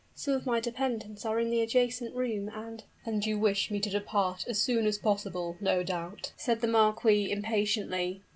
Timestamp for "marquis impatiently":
6.67-8.23